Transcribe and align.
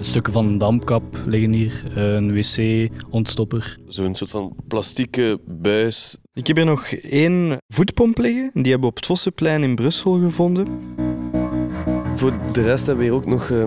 Stukken 0.00 0.32
van 0.32 0.46
een 0.46 0.58
dampkap 0.58 1.02
liggen 1.26 1.52
hier, 1.52 1.82
een 1.94 2.32
wc-ontstopper. 2.32 3.78
Zo'n 3.86 4.14
soort 4.14 4.30
van 4.30 4.56
plastieke 4.68 5.40
buis. 5.46 6.16
Ik 6.32 6.46
heb 6.46 6.56
hier 6.56 6.64
nog 6.64 6.86
één 6.92 7.56
voetpomp 7.68 8.18
liggen. 8.18 8.50
Die 8.52 8.62
hebben 8.62 8.80
we 8.80 8.86
op 8.86 8.96
het 8.96 9.06
Vossenplein 9.06 9.62
in 9.62 9.74
Brussel 9.74 10.20
gevonden. 10.20 10.66
Voor 12.14 12.32
de 12.52 12.62
rest 12.62 12.86
hebben 12.86 13.04
we 13.04 13.10
hier 13.10 13.20
ook 13.20 13.26
nog 13.26 13.48
uh, 13.48 13.64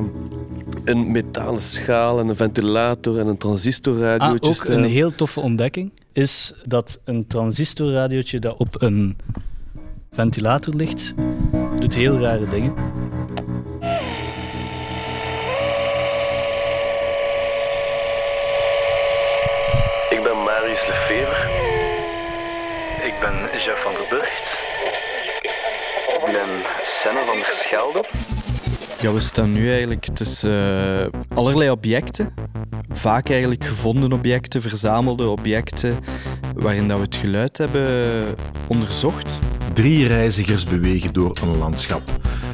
een 0.84 1.12
metalen 1.12 1.62
schaal 1.62 2.20
en 2.20 2.30
een 2.30 2.36
ventilator 2.36 3.20
en 3.20 3.28
een 3.28 3.38
transistorradiootje. 3.38 4.52
Ah, 4.52 4.58
ook 4.58 4.64
een 4.64 4.84
heel 4.84 5.16
toffe 5.16 5.40
ontdekking 5.40 5.92
is 6.14 6.54
dat 6.66 7.02
een 7.04 7.28
transistorradiootje 7.28 8.40
dat 8.40 8.58
op 8.58 8.82
een 8.82 9.18
ventilator 10.12 10.74
ligt, 10.74 11.14
doet 11.80 11.96
heel 11.96 12.20
rare 12.20 12.48
dingen. 12.48 12.74
Ik 20.10 20.24
ben 20.24 20.44
Marius 20.44 20.88
Lefever. 20.88 21.50
Ik 23.18 23.24
ben 23.24 23.60
Jeff 23.60 23.82
van 23.84 23.92
der 23.92 24.06
Burgt. 24.10 24.58
Ik 26.26 26.32
ben 26.34 26.50
Senne 26.84 27.24
van 27.26 27.36
der 27.36 27.54
Schelde. 27.54 28.04
Ja, 29.02 29.14
we 29.14 29.20
staan 29.20 29.54
nu 29.54 29.72
eigenlijk 29.72 30.06
tussen 30.14 30.52
uh, 31.00 31.38
allerlei 31.38 31.70
objecten. 31.70 32.34
Vaak 32.90 33.30
eigenlijk 33.30 33.66
gevonden 33.66 34.14
objecten, 34.14 34.62
verzamelde 34.62 35.28
objecten, 35.28 36.00
waarin 36.56 36.88
dat 36.88 36.98
we 36.98 37.04
het 37.04 37.16
geluid 37.16 37.58
hebben 37.58 38.24
onderzocht. 38.68 39.30
Drie 39.74 40.08
reizigers 40.08 40.66
bewegen 40.66 41.14
door 41.14 41.38
een 41.42 41.58
landschap. 41.58 42.02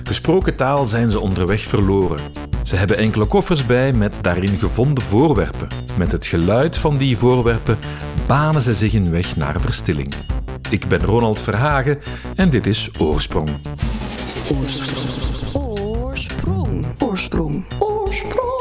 Gesproken 0.03 0.55
taal 0.55 0.85
zijn 0.85 1.09
ze 1.09 1.19
onderweg 1.19 1.61
verloren. 1.61 2.19
Ze 2.63 2.75
hebben 2.75 2.97
enkele 2.97 3.25
koffers 3.25 3.65
bij 3.65 3.93
met 3.93 4.17
daarin 4.21 4.57
gevonden 4.57 5.03
voorwerpen. 5.03 5.67
Met 5.97 6.11
het 6.11 6.25
geluid 6.25 6.77
van 6.77 6.97
die 6.97 7.17
voorwerpen 7.17 7.77
banen 8.27 8.61
ze 8.61 8.73
zich 8.73 8.93
een 8.93 9.11
weg 9.11 9.35
naar 9.35 9.61
verstilling. 9.61 10.13
Ik 10.73 10.87
ben 10.87 11.01
Ronald 11.05 11.41
Verhagen 11.41 12.01
en 12.35 12.49
dit 12.49 12.65
is 12.65 12.89
Oorsprong. 12.99 13.49
Oorsprong. 14.55 15.53
Oorsprong. 15.53 16.85
Oorsprong. 16.99 17.65
Oorsprong. 17.79 18.51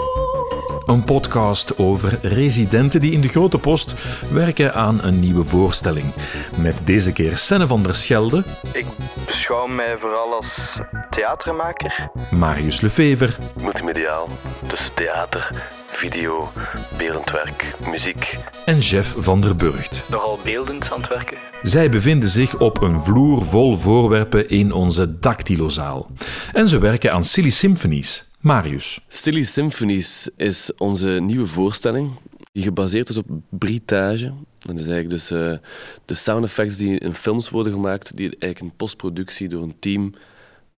Een 0.87 1.05
podcast 1.05 1.79
over 1.79 2.19
residenten 2.23 3.01
die 3.01 3.13
in 3.13 3.21
de 3.21 3.29
Grote 3.29 3.59
Post 3.59 3.95
werken 4.33 4.75
aan 4.75 5.03
een 5.03 5.21
nieuwe 5.21 5.45
voorstelling. 5.45 6.15
Met 6.57 6.81
deze 6.85 7.13
keer 7.13 7.37
Senne 7.37 7.67
van 7.67 7.83
der 7.83 7.95
Schelde. 7.95 8.45
Ik 8.73 8.87
beschouw 9.27 9.67
mij 9.67 9.97
vooral 9.99 10.35
als 10.35 10.81
theatermaker. 11.13 12.11
Marius 12.31 12.81
Lefever. 12.81 13.39
Multimediaal, 13.57 14.29
tussen 14.69 14.95
theater, 14.95 15.65
video, 15.93 16.49
beeldend 16.99 17.31
werk, 17.31 17.77
muziek. 17.91 18.39
En 18.65 18.79
Jeff 18.79 19.15
van 19.19 19.41
der 19.41 19.57
Burgt. 19.57 20.05
Nogal 20.09 20.39
beeldend 20.45 20.91
aan 20.91 21.01
het 21.01 21.09
werken. 21.09 21.39
Zij 21.63 21.89
bevinden 21.89 22.29
zich 22.29 22.59
op 22.59 22.83
een 22.83 23.01
vloer 23.01 23.45
vol 23.45 23.77
voorwerpen 23.77 24.49
in 24.49 24.73
onze 24.73 25.19
dactylozaal. 25.19 26.11
En 26.53 26.69
ze 26.69 26.79
werken 26.79 27.13
aan 27.13 27.25
Silly 27.25 27.51
Symphonies. 27.51 28.31
Marius. 28.41 29.01
Silly 29.09 29.45
Symphonies 29.45 30.29
is 30.37 30.71
onze 30.77 31.09
nieuwe 31.09 31.47
voorstelling 31.47 32.11
die 32.53 32.63
gebaseerd 32.63 33.09
is 33.09 33.17
op 33.17 33.27
britage. 33.49 34.33
Dat 34.59 34.79
is 34.79 34.89
eigenlijk 34.89 35.11
dus 35.11 35.33
uh, 35.33 35.53
de 36.05 36.15
sound 36.15 36.45
effects 36.45 36.77
die 36.77 36.99
in 36.99 37.15
films 37.15 37.51
worden 37.51 37.73
gemaakt, 37.73 38.17
die 38.17 38.27
eigenlijk 38.29 38.61
in 38.61 38.77
postproductie 38.77 39.49
door 39.49 39.63
een 39.63 39.79
team 39.79 40.13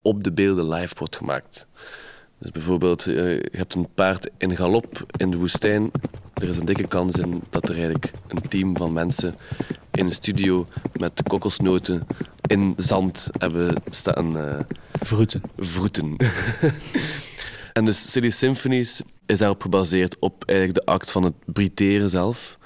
op 0.03 0.23
de 0.23 0.31
beelden 0.31 0.69
live 0.69 0.95
wordt 0.97 1.15
gemaakt. 1.15 1.67
Dus 2.37 2.51
bijvoorbeeld, 2.51 3.07
uh, 3.07 3.15
je 3.31 3.49
hebt 3.51 3.73
een 3.73 3.87
paard 3.93 4.29
in 4.37 4.55
galop 4.55 5.05
in 5.17 5.31
de 5.31 5.37
woestijn. 5.37 5.91
Er 6.33 6.49
is 6.49 6.57
een 6.57 6.65
dikke 6.65 6.87
kans 6.87 7.15
in 7.15 7.43
dat 7.49 7.63
er 7.69 7.73
eigenlijk 7.73 8.11
een 8.27 8.47
team 8.47 8.77
van 8.77 8.93
mensen 8.93 9.35
in 9.91 10.05
een 10.05 10.13
studio 10.13 10.65
met 10.93 11.23
kokosnoten 11.27 12.07
in 12.41 12.73
zand 12.77 13.29
hebben 13.37 13.75
staan. 13.89 14.37
Uh, 14.37 14.59
vroeten. 14.93 15.41
Vroeten. 15.57 16.15
En 17.73 17.85
dus 17.85 18.11
Silly 18.11 18.29
Symphonies 18.29 19.01
is 19.25 19.39
daarop 19.39 19.61
gebaseerd 19.61 20.19
op 20.19 20.43
eigenlijk 20.45 20.85
de 20.85 20.91
act 20.91 21.11
van 21.11 21.23
het 21.23 21.33
briteren 21.45 22.09
zelf. 22.09 22.57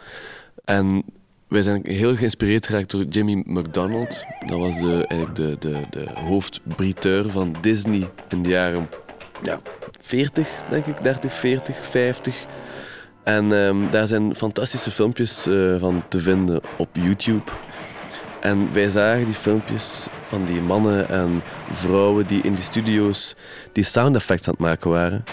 En 0.65 1.03
wij 1.47 1.61
zijn 1.61 1.81
heel 1.83 2.15
geïnspireerd 2.15 2.65
geraakt 2.65 2.91
door 2.91 3.03
Jimmy 3.03 3.43
McDonald. 3.45 4.23
Dat 4.45 4.59
was 4.59 4.79
de, 4.79 5.05
eigenlijk 5.07 5.35
de, 5.35 5.55
de, 5.59 5.83
de 5.89 6.07
hoofdbriteur 6.13 7.31
van 7.31 7.55
Disney 7.61 8.09
in 8.29 8.43
de 8.43 8.49
jaren 8.49 8.89
ja, 9.41 9.61
40, 10.01 10.47
denk 10.69 10.85
ik, 10.85 11.03
30, 11.03 11.33
40, 11.33 11.85
50. 11.85 12.45
En 13.23 13.51
um, 13.51 13.89
daar 13.89 14.07
zijn 14.07 14.35
fantastische 14.35 14.91
filmpjes 14.91 15.47
uh, 15.47 15.79
van 15.79 16.03
te 16.09 16.19
vinden 16.19 16.61
op 16.77 16.89
YouTube. 16.91 17.51
En 18.41 18.73
wij 18.73 18.89
zagen 18.89 19.25
die 19.25 19.33
filmpjes 19.33 20.07
van 20.23 20.45
die 20.45 20.61
mannen 20.61 21.09
en 21.09 21.43
vrouwen 21.71 22.27
die 22.27 22.41
in 22.41 22.53
die 22.53 22.63
studio's 22.63 23.35
die 23.71 23.83
sound 23.83 24.15
effects 24.15 24.47
aan 24.47 24.53
het 24.53 24.61
maken 24.61 24.89
waren. 24.89 25.23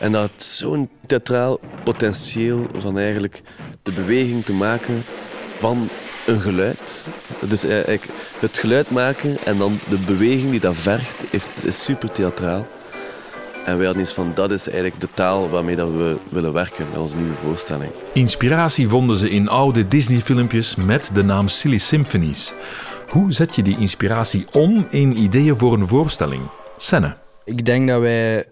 En 0.00 0.12
dat 0.12 0.20
had 0.20 0.42
zo'n 0.42 0.90
theatraal 1.06 1.60
potentieel 1.84 2.66
van 2.74 2.98
eigenlijk 2.98 3.42
de 3.82 3.92
beweging 3.92 4.44
te 4.44 4.52
maken 4.52 5.02
van 5.58 5.88
een 6.26 6.40
geluid. 6.40 7.06
Dus 7.40 7.64
eigenlijk 7.64 8.06
het 8.38 8.58
geluid 8.58 8.90
maken 8.90 9.36
en 9.44 9.58
dan 9.58 9.78
de 9.88 9.98
beweging 9.98 10.50
die 10.50 10.60
dat 10.60 10.76
vergt, 10.76 11.24
is 11.64 11.84
super 11.84 12.12
theatraal. 12.12 12.66
En 13.64 13.76
wij 13.76 13.84
hadden 13.86 14.02
iets 14.02 14.12
van, 14.12 14.32
dat 14.34 14.50
is 14.50 14.68
eigenlijk 14.68 15.00
de 15.00 15.08
taal 15.14 15.48
waarmee 15.48 15.76
dat 15.76 15.88
we 15.88 16.16
willen 16.28 16.52
werken 16.52 16.86
met 16.90 16.98
onze 16.98 17.16
nieuwe 17.16 17.34
voorstelling. 17.34 17.90
Inspiratie 18.12 18.88
vonden 18.88 19.16
ze 19.16 19.30
in 19.30 19.48
oude 19.48 19.88
Disney-filmpjes 19.88 20.76
met 20.76 21.10
de 21.14 21.22
naam 21.24 21.48
Silly 21.48 21.78
Symphonies. 21.78 22.52
Hoe 23.08 23.32
zet 23.32 23.54
je 23.54 23.62
die 23.62 23.78
inspiratie 23.78 24.46
om 24.52 24.86
in 24.90 25.18
ideeën 25.18 25.56
voor 25.56 25.72
een 25.72 25.86
voorstelling? 25.86 26.42
Senne. 26.76 27.16
Ik 27.44 27.64
denk 27.64 27.88
dat 27.88 28.00
wij 28.00 28.44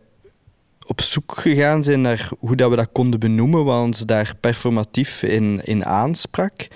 op 0.86 1.00
zoek 1.00 1.34
gegaan 1.36 1.84
zijn 1.84 2.00
naar 2.00 2.30
hoe 2.38 2.56
dat 2.56 2.70
we 2.70 2.76
dat 2.76 2.88
konden 2.92 3.20
benoemen, 3.20 3.64
wat 3.64 3.82
ons 3.82 4.00
daar 4.00 4.32
performatief 4.40 5.22
in, 5.22 5.60
in 5.64 5.84
aansprak. 5.84 6.68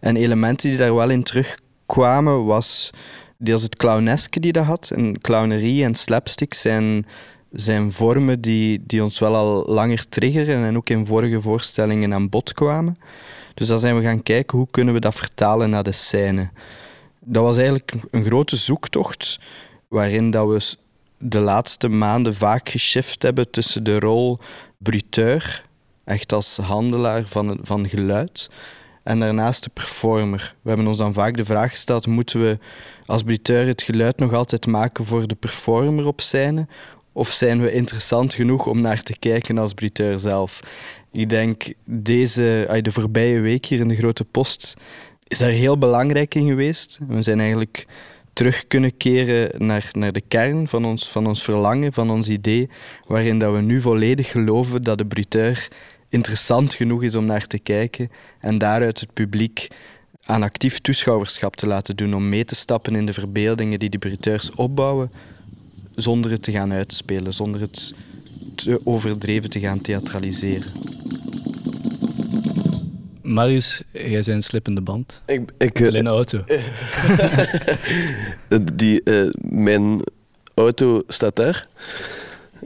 En 0.00 0.16
elementen 0.16 0.68
die 0.68 0.78
daar 0.78 0.94
wel 0.94 1.10
in 1.10 1.22
terugkwamen 1.22 2.44
was 2.44 2.90
deels 3.38 3.62
het 3.62 3.76
clowneske 3.76 4.40
die 4.40 4.52
dat 4.52 4.64
had. 4.64 4.90
En 4.94 5.20
clownerie 5.20 5.84
en 5.84 5.94
slapstick 5.94 6.54
zijn 6.54 7.06
zijn 7.50 7.92
vormen 7.92 8.40
die, 8.40 8.82
die 8.86 9.02
ons 9.02 9.18
wel 9.18 9.34
al 9.34 9.64
langer 9.66 10.08
triggeren 10.08 10.64
en 10.64 10.76
ook 10.76 10.88
in 10.88 11.06
vorige 11.06 11.40
voorstellingen 11.40 12.14
aan 12.14 12.28
bod 12.28 12.52
kwamen. 12.52 12.98
Dus 13.54 13.68
dan 13.68 13.80
zijn 13.80 13.96
we 13.96 14.02
gaan 14.02 14.22
kijken 14.22 14.58
hoe 14.58 14.66
kunnen 14.70 14.94
we 14.94 15.00
dat 15.00 15.14
vertalen 15.14 15.70
naar 15.70 15.82
de 15.82 15.92
scène. 15.92 16.50
Dat 17.20 17.42
was 17.42 17.56
eigenlijk 17.56 17.92
een 18.10 18.24
grote 18.24 18.56
zoektocht 18.56 19.40
waarin 19.88 20.30
dat 20.30 20.48
we 20.48 20.76
de 21.18 21.38
laatste 21.38 21.88
maanden 21.88 22.34
vaak 22.34 22.68
geshift 22.68 23.22
hebben 23.22 23.50
tussen 23.50 23.84
de 23.84 23.98
rol 23.98 24.38
bruteur, 24.78 25.64
echt 26.04 26.32
als 26.32 26.56
handelaar 26.56 27.26
van, 27.26 27.58
van 27.62 27.88
geluid, 27.88 28.50
en 29.02 29.18
daarnaast 29.18 29.62
de 29.62 29.70
performer. 29.72 30.54
We 30.62 30.68
hebben 30.68 30.86
ons 30.86 30.98
dan 30.98 31.12
vaak 31.12 31.36
de 31.36 31.44
vraag 31.44 31.70
gesteld: 31.70 32.06
moeten 32.06 32.40
we 32.42 32.58
als 33.06 33.22
bruteur 33.22 33.66
het 33.66 33.82
geluid 33.82 34.18
nog 34.18 34.32
altijd 34.32 34.66
maken 34.66 35.04
voor 35.04 35.26
de 35.26 35.34
performer 35.34 36.06
op 36.06 36.20
scène? 36.20 36.66
Of 37.12 37.28
zijn 37.28 37.60
we 37.60 37.72
interessant 37.72 38.34
genoeg 38.34 38.66
om 38.66 38.80
naar 38.80 39.02
te 39.02 39.18
kijken 39.18 39.58
als 39.58 39.72
bruteur 39.72 40.18
zelf? 40.18 40.60
Ik 41.12 41.28
denk, 41.28 41.72
deze, 41.84 42.78
de 42.82 42.92
voorbije 42.92 43.40
week 43.40 43.66
hier 43.66 43.80
in 43.80 43.88
de 43.88 43.96
Grote 43.96 44.24
Post 44.24 44.74
is 45.28 45.38
daar 45.38 45.50
heel 45.50 45.78
belangrijk 45.78 46.34
in 46.34 46.48
geweest. 46.48 47.00
We 47.08 47.22
zijn 47.22 47.40
eigenlijk 47.40 47.86
terug 48.36 48.66
kunnen 48.66 48.96
keren 48.96 49.66
naar, 49.66 49.88
naar 49.92 50.12
de 50.12 50.22
kern 50.28 50.68
van 50.68 50.84
ons, 50.84 51.08
van 51.08 51.26
ons 51.26 51.42
verlangen, 51.42 51.92
van 51.92 52.10
ons 52.10 52.28
idee, 52.28 52.68
waarin 53.06 53.38
dat 53.38 53.54
we 53.54 53.60
nu 53.60 53.80
volledig 53.80 54.30
geloven 54.30 54.82
dat 54.82 54.98
de 54.98 55.06
bruteur 55.06 55.68
interessant 56.08 56.74
genoeg 56.74 57.02
is 57.02 57.14
om 57.14 57.24
naar 57.24 57.46
te 57.46 57.58
kijken 57.58 58.10
en 58.40 58.58
daaruit 58.58 59.00
het 59.00 59.12
publiek 59.12 59.68
aan 60.24 60.42
actief 60.42 60.78
toeschouwerschap 60.78 61.56
te 61.56 61.66
laten 61.66 61.96
doen 61.96 62.14
om 62.14 62.28
mee 62.28 62.44
te 62.44 62.54
stappen 62.54 62.94
in 62.94 63.06
de 63.06 63.12
verbeeldingen 63.12 63.78
die 63.78 63.90
de 63.90 63.98
bruteurs 63.98 64.50
opbouwen, 64.54 65.10
zonder 65.94 66.30
het 66.30 66.42
te 66.42 66.52
gaan 66.52 66.72
uitspelen, 66.72 67.32
zonder 67.32 67.60
het 67.60 67.94
te 68.54 68.80
overdreven 68.84 69.50
te 69.50 69.60
gaan 69.60 69.80
theatraliseren. 69.80 70.72
Marius, 73.26 73.82
jij 73.92 74.10
bent 74.10 74.26
een 74.26 74.42
slippende 74.42 74.80
band. 74.80 75.22
Ik, 75.26 75.50
ik, 75.58 75.78
uh, 75.78 75.86
Alleen 75.86 76.06
auto. 76.06 76.44
die, 78.72 79.00
uh, 79.04 79.30
mijn 79.40 80.02
auto 80.54 81.02
staat 81.08 81.36
daar. 81.36 81.66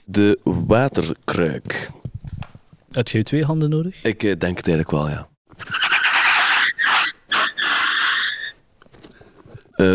De 0.04 0.38
waterkruik. 0.42 1.90
Had 2.92 3.10
je 3.10 3.22
twee 3.22 3.44
handen 3.44 3.70
nodig? 3.70 4.02
Ik 4.02 4.22
uh, 4.22 4.34
denk 4.38 4.56
het 4.56 4.68
eigenlijk 4.68 4.90
wel, 4.90 5.08
ja. 5.08 5.28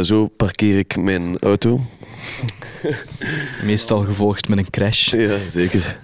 zo 0.03 0.27
parkeer 0.27 0.77
ik 0.77 0.95
mijn 0.95 1.39
auto. 1.39 1.81
Meestal 3.63 4.03
gevolgd 4.03 4.47
met 4.47 4.57
een 4.57 4.69
crash. 4.69 5.12
Ja, 5.12 5.38
zeker. 5.50 6.00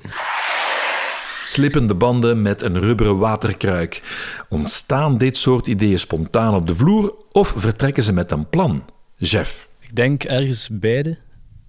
Slippende 1.43 1.95
banden 1.95 2.41
met 2.41 2.61
een 2.61 2.79
rubberen 2.79 3.17
waterkruik. 3.17 4.01
Ontstaan 4.49 5.17
dit 5.17 5.37
soort 5.37 5.67
ideeën 5.67 5.99
spontaan 5.99 6.55
op 6.55 6.67
de 6.67 6.75
vloer 6.75 7.13
of 7.31 7.53
vertrekken 7.57 8.03
ze 8.03 8.13
met 8.13 8.31
een 8.31 8.49
plan? 8.49 8.85
Jeff. 9.15 9.69
Ik 9.79 9.95
denk 9.95 10.23
ergens 10.23 10.69
beide. 10.71 11.17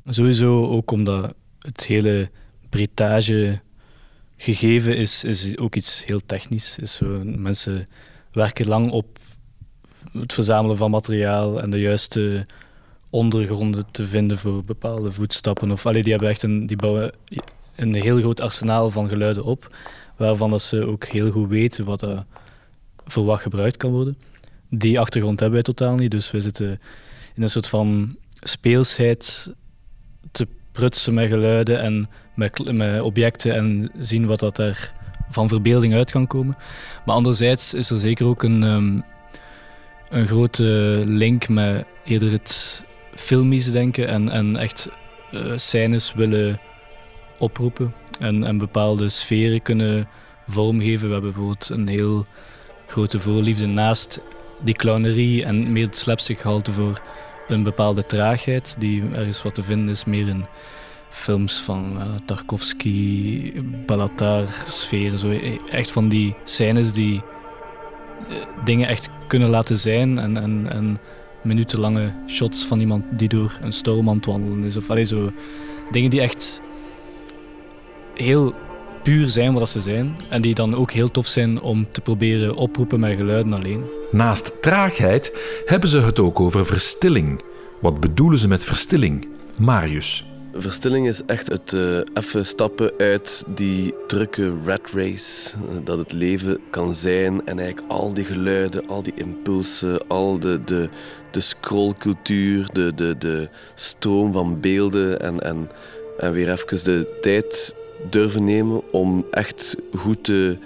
Sowieso 0.06 0.69
ook 0.69 0.90
omdat 0.90 1.34
het 1.58 1.84
hele 1.84 2.30
britage 2.69 3.60
gegeven 4.36 4.96
is, 4.96 5.24
is 5.24 5.58
ook 5.58 5.75
iets 5.75 6.04
heel 6.04 6.20
technisch. 6.26 6.78
Is 6.78 7.00
mensen 7.25 7.88
werken 8.32 8.66
lang 8.66 8.90
op 8.90 9.18
het 10.12 10.32
verzamelen 10.32 10.76
van 10.76 10.90
materiaal 10.90 11.60
en 11.60 11.70
de 11.70 11.80
juiste 11.80 12.46
ondergronden 13.10 13.84
te 13.90 14.04
vinden 14.06 14.38
voor 14.38 14.64
bepaalde 14.64 15.12
voetstappen. 15.12 15.70
Of, 15.70 15.86
allee, 15.86 16.02
die, 16.02 16.12
hebben 16.12 16.30
echt 16.30 16.42
een, 16.42 16.66
die 16.66 16.76
bouwen 16.76 17.12
een 17.76 17.94
heel 17.94 18.19
groot 18.19 18.40
arsenaal 18.40 18.90
van 18.90 19.08
geluiden 19.08 19.44
op, 19.44 19.76
waarvan 20.16 20.50
dat 20.50 20.62
ze 20.62 20.86
ook 20.86 21.04
heel 21.04 21.30
goed 21.30 21.48
weten 21.48 21.84
wat 21.84 22.00
dat 22.00 22.24
voor 23.04 23.24
wat 23.24 23.40
gebruikt 23.40 23.76
kan 23.76 23.90
worden. 23.90 24.19
Die 24.69 25.00
achtergrond 25.00 25.40
hebben 25.40 25.62
wij 25.64 25.74
totaal 25.74 25.96
niet, 25.96 26.10
dus 26.10 26.30
we 26.30 26.40
zitten 26.40 26.80
in 27.34 27.42
een 27.42 27.50
soort 27.50 27.66
van 27.66 28.16
speelsheid 28.40 29.52
te 30.32 30.46
prutsen 30.72 31.14
met 31.14 31.28
geluiden 31.28 31.80
en 31.80 32.08
met, 32.34 32.72
met 32.72 33.00
objecten 33.00 33.54
en 33.54 33.90
zien 33.98 34.26
wat 34.26 34.40
dat 34.40 34.58
er 34.58 34.92
van 35.30 35.48
verbeelding 35.48 35.94
uit 35.94 36.10
kan 36.10 36.26
komen. 36.26 36.56
Maar 37.04 37.14
anderzijds 37.14 37.75
is 37.75 37.90
er 37.90 37.96
zeker 37.96 38.26
ook 38.26 38.42
een, 38.42 38.62
ehm, 38.62 39.00
een 40.10 40.26
grote 40.26 41.02
link 41.06 41.48
met 41.48 41.86
eerder 42.04 42.30
het 42.30 42.84
filmisch 43.14 43.72
denken 43.72 44.08
en, 44.08 44.28
en 44.28 44.56
echt 44.56 44.88
uh, 45.32 45.52
scènes 45.56 46.12
willen 46.12 46.60
oproepen 47.42 47.94
en, 48.18 48.44
en 48.44 48.58
bepaalde 48.58 49.08
sferen 49.08 49.62
kunnen 49.62 50.08
vormgeven. 50.46 51.06
We 51.06 51.12
hebben 51.12 51.32
bijvoorbeeld 51.32 51.68
een 51.68 51.88
heel 51.88 52.26
grote 52.86 53.18
voorliefde 53.18 53.66
naast 53.66 54.20
die 54.64 54.74
clownerie 54.74 55.44
en 55.44 55.72
meer 55.72 55.86
het 55.86 55.96
slapstick 55.96 56.38
gehalte 56.38 56.72
voor 56.72 57.02
een 57.48 57.62
bepaalde 57.62 58.06
traagheid 58.06 58.76
die 58.78 59.02
ergens 59.14 59.42
wat 59.42 59.54
te 59.54 59.62
vinden 59.62 59.88
is 59.88 60.04
meer 60.04 60.28
in 60.28 60.46
films 61.10 61.58
van 61.58 61.96
uh, 61.96 62.14
Tarkovsky, 62.24 63.52
Balatar, 63.86 64.46
sferen. 64.66 65.18
Zo. 65.18 65.30
Echt 65.70 65.90
van 65.90 66.08
die 66.08 66.34
scènes 66.44 66.92
die 66.92 67.14
uh, 68.30 68.36
dingen 68.64 68.88
echt 68.88 69.08
kunnen 69.26 69.48
laten 69.48 69.78
zijn 69.78 70.18
en, 70.18 70.36
en, 70.36 70.66
en 70.70 70.98
minutenlange 71.42 72.12
shots 72.26 72.64
van 72.64 72.80
iemand 72.80 73.04
die 73.18 73.28
door 73.28 73.58
een 73.62 73.72
storm 73.72 74.08
aan 74.08 74.16
het 74.16 74.26
wandelen 74.26 74.64
is. 74.64 74.76
Of 74.76 74.90
allee, 74.90 75.04
zo 75.04 75.32
dingen 75.90 76.10
die 76.10 76.20
echt 76.20 76.60
heel 78.14 78.55
puur 79.03 79.29
zijn 79.29 79.55
wat 79.55 79.69
ze 79.69 79.81
zijn. 79.81 80.14
En 80.29 80.43
die 80.43 80.55
dan 80.55 80.76
ook 80.76 80.91
heel 80.91 81.11
tof 81.11 81.26
zijn 81.26 81.61
om 81.61 81.87
te 81.91 82.00
proberen 82.00 82.55
oproepen 82.55 83.00
met 83.00 83.17
geluiden 83.17 83.53
alleen. 83.53 83.85
Naast 84.11 84.62
traagheid 84.62 85.38
hebben 85.67 85.88
ze 85.88 86.00
het 86.00 86.19
ook 86.19 86.41
over 86.41 86.67
verstilling. 86.67 87.43
Wat 87.81 88.00
bedoelen 88.00 88.38
ze 88.38 88.49
met 88.49 88.64
verstilling? 88.64 89.29
Marius. 89.59 90.25
Verstilling 90.55 91.09
is 91.09 91.25
echt 91.26 91.49
het 91.49 91.73
uh, 91.73 91.99
even 92.14 92.47
stappen 92.47 92.93
uit 92.99 93.44
die 93.55 93.94
drukke 94.06 94.53
rat 94.64 94.91
race. 94.93 95.55
Uh, 95.56 95.76
dat 95.85 95.99
het 95.99 96.12
leven 96.12 96.59
kan 96.70 96.94
zijn 96.94 97.47
en 97.47 97.59
eigenlijk 97.59 97.91
al 97.93 98.12
die 98.12 98.25
geluiden, 98.25 98.88
al 98.88 99.03
die 99.03 99.12
impulsen, 99.17 100.09
al 100.09 100.38
de, 100.38 100.61
de, 100.64 100.88
de 101.31 101.41
scrollcultuur, 101.41 102.69
de, 102.73 102.93
de, 102.94 103.19
de 103.19 103.49
stroom 103.75 104.32
van 104.32 104.61
beelden 104.61 105.20
en, 105.20 105.41
en, 105.41 105.70
en 106.19 106.32
weer 106.32 106.50
even 106.50 106.85
de 106.85 107.19
tijd 107.20 107.75
durven 108.10 108.44
nemen 108.44 108.93
om 108.93 109.26
echt 109.31 109.76
goed 109.96 110.25
te 110.25 110.58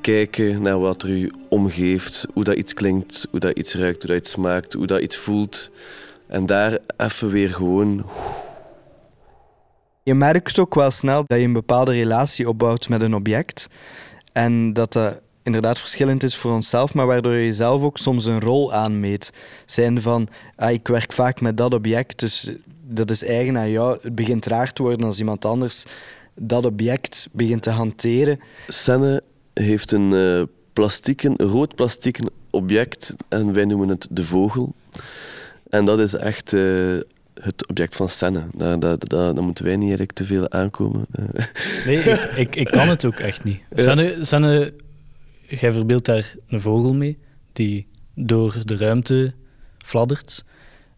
kijken 0.00 0.62
naar 0.62 0.80
wat 0.80 1.02
er 1.02 1.08
u 1.08 1.32
omgeeft, 1.48 2.26
hoe 2.32 2.44
dat 2.44 2.56
iets 2.56 2.74
klinkt, 2.74 3.26
hoe 3.30 3.40
dat 3.40 3.58
iets 3.58 3.74
ruikt, 3.74 4.02
hoe 4.02 4.10
dat 4.10 4.20
iets 4.20 4.30
smaakt, 4.30 4.72
hoe 4.72 4.86
dat 4.86 5.00
iets 5.00 5.16
voelt. 5.16 5.70
En 6.26 6.46
daar 6.46 6.78
even 6.96 7.30
weer 7.30 7.48
gewoon 7.48 8.04
je 10.02 10.14
merkt 10.14 10.58
ook 10.58 10.74
wel 10.74 10.90
snel 10.90 11.24
dat 11.26 11.38
je 11.38 11.44
een 11.44 11.52
bepaalde 11.52 11.92
relatie 11.92 12.48
opbouwt 12.48 12.88
met 12.88 13.02
een 13.02 13.14
object. 13.14 13.68
En 14.32 14.72
dat 14.72 14.92
dat 14.92 15.20
inderdaad 15.42 15.78
verschillend 15.78 16.22
is 16.22 16.36
voor 16.36 16.52
onszelf, 16.52 16.94
maar 16.94 17.06
waardoor 17.06 17.34
je 17.34 17.52
zelf 17.52 17.82
ook 17.82 17.98
soms 17.98 18.24
een 18.24 18.40
rol 18.40 18.72
aanmeet. 18.74 19.32
Zijn 19.66 20.00
van, 20.00 20.28
ah, 20.56 20.70
ik 20.70 20.88
werk 20.88 21.12
vaak 21.12 21.40
met 21.40 21.56
dat 21.56 21.74
object, 21.74 22.18
dus 22.18 22.50
dat 22.82 23.10
is 23.10 23.24
eigen 23.24 23.58
aan 23.58 23.70
jou. 23.70 23.98
Het 24.02 24.14
begint 24.14 24.46
raar 24.46 24.72
te 24.72 24.82
worden 24.82 25.06
als 25.06 25.18
iemand 25.18 25.44
anders 25.44 25.84
dat 26.34 26.66
object 26.66 27.28
begint 27.32 27.62
te 27.62 27.70
hanteren. 27.70 28.40
Senne 28.68 29.22
heeft 29.54 29.92
een, 29.92 30.12
uh, 30.12 30.42
plastieken, 30.72 31.36
rood 31.36 31.74
plastieken 31.74 32.30
object 32.50 33.14
en 33.28 33.52
wij 33.52 33.64
noemen 33.64 33.88
het 33.88 34.06
de 34.10 34.24
vogel. 34.24 34.74
En 35.70 35.84
dat 35.84 36.00
is 36.00 36.14
echt... 36.14 36.52
Uh, 36.52 37.00
het 37.40 37.68
object 37.68 37.96
van 37.96 38.08
scène. 38.08 38.42
Daar, 38.56 38.78
daar, 38.78 38.98
daar, 38.98 39.34
daar, 39.34 39.44
moeten 39.44 39.64
wij 39.64 39.74
niet 39.74 39.82
eigenlijk 39.82 40.12
te 40.12 40.24
veel 40.24 40.50
aankomen. 40.50 41.06
Nee, 41.86 41.96
ik, 41.96 42.22
ik, 42.36 42.56
ik 42.56 42.66
kan 42.66 42.88
het 42.88 43.04
ook 43.04 43.18
echt 43.18 43.44
niet. 43.44 43.62
Scène, 43.74 44.18
scène, 44.20 44.72
jij 45.46 45.72
verbeeldt 45.72 46.06
daar 46.06 46.34
een 46.48 46.60
vogel 46.60 46.94
mee 46.94 47.18
die 47.52 47.86
door 48.14 48.62
de 48.64 48.76
ruimte 48.76 49.32
fladdert. 49.78 50.44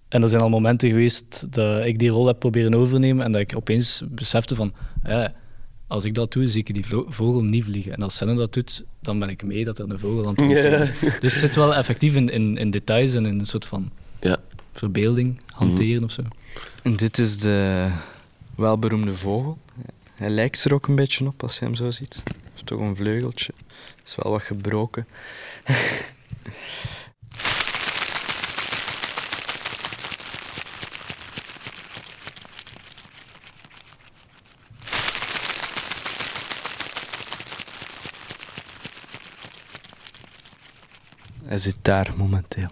En 0.08 0.22
er 0.22 0.28
zijn 0.28 0.42
al 0.42 0.48
momenten 0.48 0.88
geweest 0.88 1.46
dat 1.50 1.86
ik 1.86 1.98
die 1.98 2.10
rol 2.10 2.26
heb 2.26 2.38
proberen 2.38 2.74
overnemen 2.74 3.24
en 3.24 3.32
dat 3.32 3.40
ik 3.40 3.56
opeens 3.56 4.02
besefte 4.08 4.54
van, 4.54 4.72
ja, 5.04 5.34
als 5.86 6.04
ik 6.04 6.14
dat 6.14 6.32
doe, 6.32 6.48
zie 6.48 6.64
ik 6.64 6.74
die 6.74 6.86
vogel 7.08 7.44
niet 7.44 7.64
vliegen. 7.64 7.92
En 7.92 8.02
als 8.02 8.16
Senne 8.16 8.34
dat 8.34 8.52
doet, 8.52 8.84
dan 9.00 9.18
ben 9.18 9.28
ik 9.28 9.42
mee 9.42 9.64
dat 9.64 9.78
er 9.78 9.90
een 9.90 9.98
vogel 9.98 10.22
aan 10.22 10.34
het 10.34 10.42
vliegen 10.42 10.80
is. 10.80 11.00
Dus 11.20 11.32
het 11.32 11.40
zit 11.40 11.54
wel 11.54 11.74
effectief 11.74 12.14
in, 12.14 12.28
in, 12.28 12.56
in 12.56 12.70
details 12.70 13.14
en 13.14 13.26
in 13.26 13.38
een 13.38 13.46
soort 13.46 13.66
van 13.66 13.90
ja 14.20 14.38
verbeelding 14.72 15.40
hanteren 15.52 15.96
mm. 15.96 16.04
of 16.04 16.10
zo. 16.10 16.22
En 16.82 16.96
dit 16.96 17.18
is 17.18 17.38
de 17.38 17.90
welberoemde 18.54 19.14
vogel. 19.14 19.58
Hij 20.14 20.28
lijkt 20.28 20.64
er 20.64 20.74
ook 20.74 20.86
een 20.86 20.94
beetje 20.94 21.26
op 21.26 21.42
als 21.42 21.58
je 21.58 21.64
hem 21.64 21.74
zo 21.74 21.90
ziet. 21.90 22.22
Is 22.54 22.62
toch 22.64 22.80
een 22.80 22.96
vleugeltje. 22.96 23.52
Is 24.04 24.16
wel 24.16 24.32
wat 24.32 24.42
gebroken. 24.42 25.06
Hij 41.52 41.60
zit 41.60 41.76
daar 41.82 42.10
momenteel. 42.16 42.68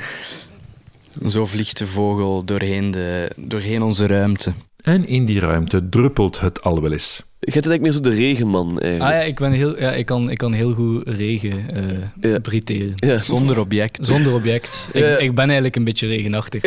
Zo 1.32 1.46
vliegt 1.46 1.78
de 1.78 1.86
vogel 1.86 2.44
doorheen, 2.44 2.90
de, 2.90 3.30
doorheen 3.36 3.82
onze 3.82 4.06
ruimte. 4.06 4.52
En 4.82 5.06
in 5.06 5.24
die 5.24 5.40
ruimte 5.40 5.88
druppelt 5.88 6.40
het 6.40 6.62
al 6.62 6.82
wel 6.82 6.92
eens. 6.92 7.16
Je 7.16 7.52
bent 7.52 7.66
eigenlijk 7.66 7.82
meer 7.82 7.92
zo 7.92 8.00
de 8.00 8.10
regenman. 8.10 8.80
Eigenlijk. 8.80 9.02
Ah 9.02 9.10
ja, 9.10 9.20
ik, 9.20 9.38
ben 9.38 9.52
heel, 9.52 9.80
ja, 9.80 9.92
ik, 9.92 10.06
kan, 10.06 10.30
ik 10.30 10.38
kan 10.38 10.52
heel 10.52 10.72
goed 10.72 11.08
regen 11.08 11.66
uh, 11.76 12.32
ja. 12.32 12.38
briteren. 12.38 12.92
Ja. 12.96 13.18
Zonder 13.18 13.60
object. 13.60 14.06
Zonder 14.06 14.34
object. 14.34 14.88
Ik, 14.92 15.18
ik, 15.18 15.34
ben 15.34 15.44
eigenlijk 15.44 15.76
een 15.76 15.84
beetje 15.84 16.06
regenachtig. 16.06 16.62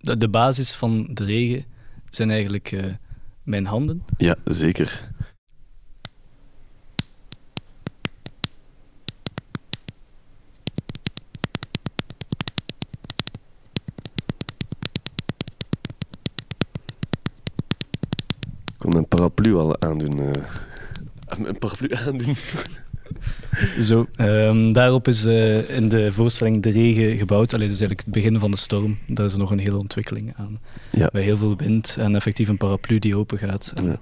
de, 0.00 0.18
de, 0.18 0.28
basis 0.28 0.74
van 0.74 1.08
de 1.12 1.24
regen 1.24 1.64
zijn 2.10 2.30
eigenlijk 2.30 2.72
uh, 2.72 2.80
mijn 3.42 3.66
handen. 3.66 4.02
Ja, 4.16 4.36
zeker. 4.44 5.14
Kon 18.86 18.94
mijn 18.94 19.08
paraplu 19.08 19.54
al 19.54 19.80
aandoen. 19.80 20.18
Uh, 20.18 20.30
mijn 21.38 21.58
paraplu 21.58 21.90
aandoen. 22.06 22.36
Zo, 23.80 24.06
um, 24.20 24.72
daarop 24.72 25.08
is 25.08 25.26
uh, 25.26 25.70
in 25.70 25.88
de 25.88 26.12
voorstelling 26.12 26.62
de 26.62 26.70
regen 26.70 27.16
gebouwd. 27.16 27.54
Alleen 27.54 27.66
dat 27.66 27.74
is 27.74 27.80
eigenlijk 27.80 28.00
het 28.00 28.10
begin 28.14 28.38
van 28.38 28.50
de 28.50 28.56
storm. 28.56 28.98
Daar 29.06 29.24
is 29.24 29.32
er 29.32 29.38
nog 29.38 29.50
een 29.50 29.58
hele 29.58 29.78
ontwikkeling 29.78 30.32
aan. 30.36 30.58
Ja. 30.90 31.08
Bij 31.12 31.22
heel 31.22 31.36
veel 31.36 31.56
wind 31.56 31.96
en 32.00 32.14
effectief 32.14 32.48
een 32.48 32.56
paraplu 32.56 32.98
die 32.98 33.16
open 33.16 33.38
gaat. 33.38 33.72
Ja. 33.84 33.96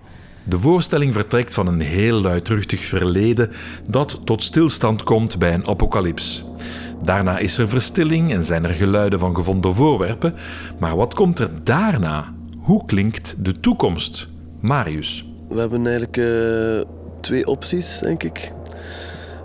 De 0.44 0.58
voorstelling 0.58 1.12
vertrekt 1.12 1.54
van 1.54 1.66
een 1.66 1.80
heel 1.80 2.20
luidruchtig 2.20 2.84
verleden 2.84 3.50
dat 3.88 4.20
tot 4.24 4.42
stilstand 4.42 5.02
komt 5.02 5.38
bij 5.38 5.54
een 5.54 5.66
apocalyps. 5.66 6.44
Daarna 7.02 7.38
is 7.38 7.58
er 7.58 7.68
verstilling 7.68 8.32
en 8.32 8.44
zijn 8.44 8.64
er 8.64 8.74
geluiden 8.74 9.18
van 9.18 9.34
gevonden 9.34 9.74
voorwerpen. 9.74 10.34
Maar 10.78 10.96
wat 10.96 11.14
komt 11.14 11.38
er 11.38 11.50
daarna? 11.62 12.32
Hoe 12.58 12.84
klinkt 12.86 13.34
de 13.38 13.60
toekomst? 13.60 14.32
Marius. 14.64 15.24
We 15.48 15.60
hebben 15.60 15.86
eigenlijk 15.86 16.16
uh, 16.16 16.80
twee 17.20 17.46
opties, 17.46 17.98
denk 17.98 18.22
ik. 18.22 18.52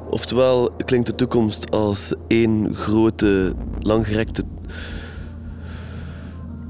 Oftewel 0.10 0.72
klinkt 0.86 1.08
de 1.08 1.16
toekomst 1.16 1.72
als 1.72 2.14
één 2.28 2.76
grote, 2.76 3.54
langgerekte 3.80 4.44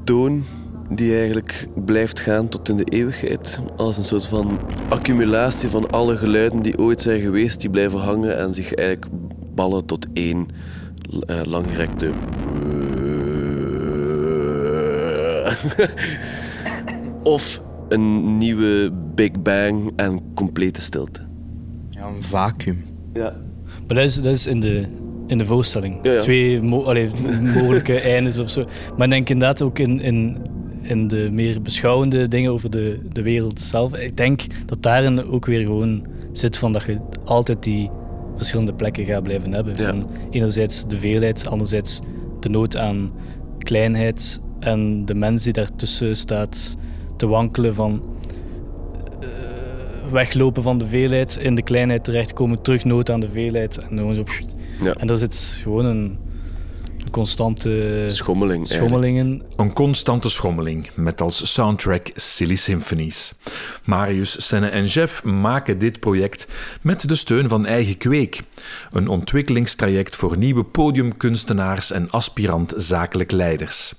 toon 0.04 0.44
die 0.90 1.18
eigenlijk 1.18 1.68
blijft 1.86 2.20
gaan 2.20 2.50
tot 2.50 2.70
in 2.70 2.78
de 2.78 2.84
eeuwigheid. 2.84 3.60
Als 3.78 3.98
een 3.98 4.04
soort 4.04 4.26
van 4.26 4.60
accumulatie 4.90 5.70
van 5.70 5.90
alle 5.90 6.18
geluiden 6.18 6.62
die 6.62 6.78
ooit 6.78 7.02
zijn 7.02 7.22
geweest, 7.22 7.62
die 7.62 7.70
blijven 7.70 8.00
hangen 8.00 8.38
en 8.38 8.54
zich 8.54 8.74
eigenlijk 8.74 9.12
ballen 9.56 9.86
tot 9.86 10.08
één 10.14 10.48
uh, 11.28 11.42
langgerekte. 11.44 12.12
of 17.24 17.62
een 17.90 18.38
nieuwe 18.38 18.92
Big 19.16 19.42
Bang 19.42 19.92
en 19.96 20.22
complete 20.34 20.82
stilte. 20.82 21.22
Ja, 21.90 22.08
een 22.08 22.24
vacuüm. 22.24 22.86
Ja. 23.14 23.36
Maar 23.88 23.98
dat 23.98 24.04
is, 24.04 24.16
dat 24.16 24.36
is 24.36 24.48
in, 24.48 24.60
de, 24.60 24.86
in 25.28 25.38
de 25.38 25.46
voorstelling. 25.46 26.00
Ja, 26.02 26.12
ja. 26.12 26.20
Twee 26.20 26.62
mo 26.62 26.84
allee, 26.84 27.10
mogelijke 27.42 28.00
eindes 28.16 28.40
of 28.40 28.50
zo. 28.50 28.64
Maar 28.98 29.08
ik 29.08 29.14
denk 29.14 29.30
inderdaad 29.30 29.62
ook 29.62 29.80
in, 29.80 30.00
in, 30.02 30.38
in 30.82 31.08
de 31.08 31.30
meer 31.32 31.62
beschouwende 31.62 32.28
dingen 32.28 32.52
over 32.52 32.70
de, 32.70 33.00
de 33.12 33.22
wereld 33.22 33.60
zelf. 33.60 33.96
Ik 33.96 34.18
denk 34.18 34.46
dat 34.66 34.84
daarin 34.84 35.26
ook 35.26 35.46
weer 35.46 35.66
gewoon 35.66 36.06
zit 36.32 36.58
van 36.58 36.74
dat 36.74 36.84
je 36.84 36.98
altijd 37.26 37.64
die 37.64 37.90
verschillende 38.36 38.74
plekken 38.74 39.06
gaat 39.06 39.24
blijven 39.24 39.54
hebben. 39.54 39.76
Ja. 39.76 39.90
Van 39.90 40.10
enerzijds 40.30 40.88
de 40.88 40.98
veelheid, 40.98 41.48
anderzijds 41.48 42.00
de 42.40 42.50
nood 42.50 42.78
aan 42.78 43.12
kleinheid 43.58 44.42
en 44.60 45.06
de 45.06 45.14
mens 45.14 45.44
die 45.44 45.54
daartussen 45.54 46.16
staat 46.16 46.78
te 47.20 47.28
wankelen 47.28 47.76
van 47.76 48.02
eh, 49.20 49.28
weglopen 50.12 50.64
van 50.64 50.78
de 50.78 50.88
veelheid, 50.88 51.38
in 51.38 51.56
de 51.56 51.64
kleinheid 51.64 52.04
terechtkomen, 52.04 52.62
terug 52.62 52.86
nood 52.86 53.10
aan 53.10 53.20
de 53.20 53.30
veelheid 53.30 53.78
en 53.78 53.98
gewoon 53.98 54.16
zo. 54.16 54.24
Ja. 54.82 54.94
En 54.94 55.08
daar 55.08 55.18
zit 55.18 55.60
gewoon 55.64 55.86
een 55.86 56.18
constante 57.10 58.06
Schommeling. 58.08 58.70
eigenlijk. 58.70 58.90
schommeling 58.90 59.18
in. 59.18 59.44
Een 59.56 59.74
constante 59.74 60.30
schommeling 60.30 60.90
met 60.96 61.22
als 61.22 61.54
soundtrack 61.54 62.10
Silly 62.16 62.56
Symphonies. 62.56 63.34
Marius, 63.84 64.48
Senne 64.48 64.68
en 64.68 64.86
Jeff 64.86 65.24
maken 65.24 65.80
dit 65.80 66.00
project 66.00 66.48
met 66.82 67.08
de 67.08 67.16
steun 67.16 67.50
van 67.50 67.66
Eigen 67.66 67.98
Kweek, 67.98 68.42
een 68.92 69.08
ontwikkelingstraject 69.08 70.16
voor 70.16 70.38
nieuwe 70.38 70.64
podiumkunstenaars 70.64 71.92
en 71.92 72.10
aspirant 72.10 72.74
zakelijk 72.78 73.32
leiders. 73.32 73.94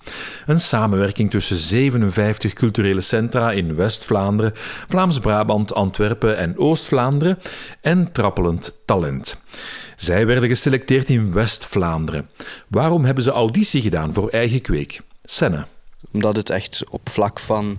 Een 0.46 0.60
samenwerking 0.60 1.30
tussen 1.30 1.56
57 1.56 2.52
culturele 2.52 3.00
centra 3.00 3.52
in 3.52 3.74
West-Vlaanderen, 3.74 4.52
Vlaams-Brabant, 4.88 5.74
Antwerpen 5.74 6.36
en 6.36 6.58
Oost-Vlaanderen 6.58 7.38
en 7.80 8.12
trappelend 8.12 8.79
talent. 8.90 9.36
Zij 9.96 10.26
werden 10.26 10.48
geselecteerd 10.48 11.08
in 11.08 11.32
West-Vlaanderen. 11.32 12.28
Waarom 12.68 13.04
hebben 13.04 13.24
ze 13.24 13.30
auditie 13.30 13.80
gedaan 13.80 14.12
voor 14.12 14.28
Eigen 14.28 14.60
Kweek? 14.60 15.00
Senne. 15.24 15.66
Omdat 16.12 16.36
het 16.36 16.50
echt 16.50 16.84
op 16.88 17.08
vlak 17.08 17.40
van 17.40 17.78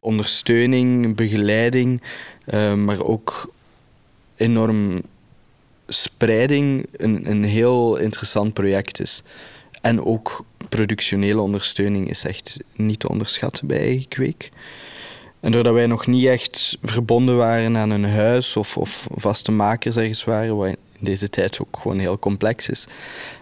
ondersteuning, 0.00 1.16
begeleiding, 1.16 2.02
eh, 2.44 2.74
maar 2.74 3.04
ook 3.04 3.52
enorm 4.36 5.02
spreiding 5.88 6.86
een, 6.92 7.30
een 7.30 7.44
heel 7.44 7.96
interessant 7.96 8.52
project 8.52 9.00
is. 9.00 9.22
En 9.80 10.04
ook 10.04 10.44
productionele 10.68 11.40
ondersteuning 11.40 12.10
is 12.10 12.24
echt 12.24 12.60
niet 12.76 13.00
te 13.00 13.08
onderschatten 13.08 13.66
bij 13.66 13.78
Eigen 13.78 14.08
Kweek. 14.08 14.50
En 15.40 15.52
doordat 15.52 15.74
wij 15.74 15.86
nog 15.86 16.06
niet 16.06 16.26
echt 16.26 16.78
verbonden 16.82 17.36
waren 17.36 17.76
aan 17.76 17.90
een 17.90 18.04
huis 18.04 18.56
of, 18.56 18.76
of 18.76 19.08
vaste 19.14 19.52
makers 19.52 19.96
ergens 19.96 20.24
waren, 20.24 20.56
wat 20.56 20.68
in 20.68 20.76
deze 20.98 21.28
tijd 21.28 21.60
ook 21.60 21.78
gewoon 21.80 21.98
heel 21.98 22.18
complex 22.18 22.68
is, 22.68 22.86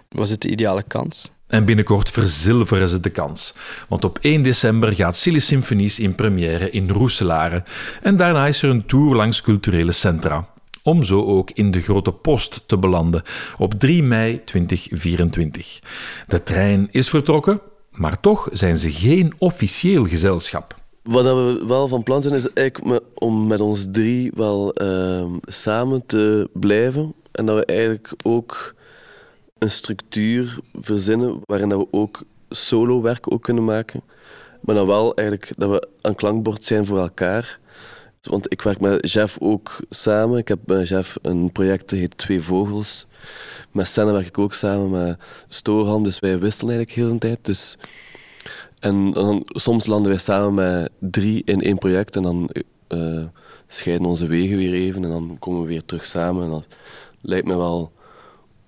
was 0.09 0.31
het 0.31 0.41
de 0.41 0.49
ideale 0.49 0.83
kans. 0.83 1.31
En 1.47 1.65
binnenkort 1.65 2.11
verzilveren 2.11 2.89
ze 2.89 3.01
de 3.01 3.11
kans. 3.11 3.55
Want 3.89 4.05
op 4.05 4.19
1 4.21 4.43
december 4.43 4.93
gaat 4.93 5.17
Silly 5.17 5.39
Symphonies 5.39 5.99
in 5.99 6.15
première 6.15 6.71
in 6.71 6.91
Roeselare. 6.91 7.65
En 8.03 8.17
daarna 8.17 8.47
is 8.47 8.63
er 8.63 8.71
een 8.71 8.87
tour 8.87 9.15
langs 9.15 9.43
culturele 9.43 9.93
centra. 9.93 10.49
Om 10.83 11.03
zo 11.05 11.25
ook 11.25 11.51
in 11.51 11.71
de 11.71 11.81
Grote 11.81 12.13
Post 12.13 12.63
te 12.67 12.79
belanden 12.79 13.23
op 13.59 13.75
3 13.75 14.03
mei 14.03 14.45
2024. 14.45 15.81
De 16.27 16.43
trein 16.43 16.89
is 16.91 17.09
vertrokken, 17.09 17.61
maar 17.91 18.21
toch 18.21 18.49
zijn 18.53 18.77
ze 18.77 18.93
geen 18.93 19.35
officieel 19.39 20.05
gezelschap. 20.05 20.76
Wat 21.07 21.25
we 21.25 21.65
wel 21.67 21.89
van 21.89 22.03
plan 22.03 22.23
zijn, 22.23 22.35
is 22.35 22.53
eigenlijk 22.53 23.05
om 23.15 23.47
met 23.47 23.61
ons 23.61 23.87
drie 23.91 24.33
wel 24.35 24.73
ehm, 24.73 25.31
samen 25.43 26.07
te 26.07 26.49
blijven. 26.53 27.15
En 27.33 27.47
dat 27.47 27.57
we 27.57 27.65
eigenlijk 27.65 28.13
ook 28.23 28.75
een 29.59 29.71
structuur 29.71 30.59
verzinnen 30.75 31.41
waarin 31.45 31.69
we 31.69 31.87
ook 31.91 32.23
solo-werk 32.51 33.33
ook 33.33 33.43
kunnen 33.43 33.65
maken. 33.65 34.03
Maar 34.61 34.75
dan 34.75 34.87
wel 34.87 35.15
eigenlijk 35.15 35.53
dat 35.57 35.71
we 35.71 35.89
een 36.01 36.15
klankbord 36.15 36.65
zijn 36.65 36.87
voor 36.87 36.99
elkaar. 36.99 37.59
Want 38.21 38.53
ik 38.53 38.63
werk 38.63 38.81
met 38.81 39.13
Jeff 39.13 39.37
ook 39.41 39.77
samen. 39.91 40.39
Ik 40.39 40.49
heb 40.49 40.59
met 40.67 40.89
Jeff 40.89 41.19
een 41.23 41.53
project 41.53 41.91
dat 41.91 41.99
heet 41.99 42.19
Twee 42.19 42.41
Vogels. 42.41 43.07
Met 43.71 43.89
Senna 43.89 44.13
werk 44.13 44.27
ik 44.27 44.39
ook 44.39 44.55
samen 44.55 44.91
met 44.91 45.19
Stoorham, 45.49 46.05
dus 46.05 46.19
wij 46.19 46.39
wisselen 46.39 46.75
eigenlijk 46.75 46.99
heel 47.01 47.13
de 47.13 47.19
tijd. 47.19 47.45
Dus 47.45 47.77
en 48.79 49.13
dan, 49.13 49.43
soms 49.47 49.87
landen 49.87 50.11
wij 50.11 50.21
samen 50.21 50.55
met 50.55 50.91
drie 50.99 51.43
in 51.45 51.61
één 51.61 51.79
project 51.79 52.17
en 52.17 52.23
dan 52.23 52.51
eh, 52.87 53.25
scheiden 53.67 54.07
onze 54.07 54.27
wegen 54.27 54.57
weer 54.57 54.73
even 54.73 55.05
en 55.05 55.11
dan 55.11 55.37
komen 55.39 55.61
we 55.61 55.67
weer 55.67 55.85
terug 55.85 56.05
samen. 56.05 56.45
En 56.45 56.51
dat 56.51 56.67
lijkt 57.21 57.47
me 57.47 57.57
wel 57.57 57.93